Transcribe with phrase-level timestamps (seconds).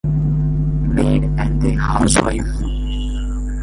[0.87, 2.47] Maid and the housewife